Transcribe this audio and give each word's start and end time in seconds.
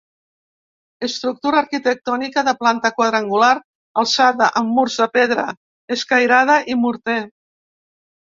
Estructura 1.07 1.59
arquitectònica 1.63 2.43
de 2.47 2.53
planta 2.61 2.91
quadrangular 3.01 3.51
alçada 4.03 4.49
amb 4.61 4.73
murs 4.79 4.97
de 5.03 5.09
pedra 5.19 5.45
escairada 5.97 6.57
i 6.75 6.79
morter. 6.87 7.21